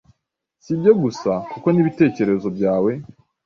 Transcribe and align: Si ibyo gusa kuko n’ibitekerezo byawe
Si 0.63 0.69
ibyo 0.75 0.93
gusa 1.01 1.31
kuko 1.51 1.67
n’ibitekerezo 1.71 2.47
byawe 2.57 2.91